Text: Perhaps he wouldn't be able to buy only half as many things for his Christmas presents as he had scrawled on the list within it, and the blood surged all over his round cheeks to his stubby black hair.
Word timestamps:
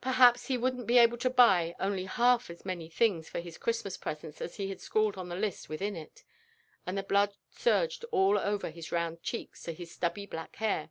Perhaps 0.00 0.48
he 0.48 0.58
wouldn't 0.58 0.88
be 0.88 0.98
able 0.98 1.16
to 1.18 1.30
buy 1.30 1.76
only 1.78 2.06
half 2.06 2.50
as 2.50 2.64
many 2.64 2.88
things 2.90 3.28
for 3.28 3.38
his 3.38 3.56
Christmas 3.56 3.96
presents 3.96 4.40
as 4.40 4.56
he 4.56 4.68
had 4.68 4.80
scrawled 4.80 5.16
on 5.16 5.28
the 5.28 5.36
list 5.36 5.68
within 5.68 5.94
it, 5.94 6.24
and 6.84 6.98
the 6.98 7.04
blood 7.04 7.36
surged 7.50 8.04
all 8.10 8.36
over 8.36 8.70
his 8.70 8.90
round 8.90 9.22
cheeks 9.22 9.62
to 9.62 9.72
his 9.72 9.92
stubby 9.92 10.26
black 10.26 10.56
hair. 10.56 10.90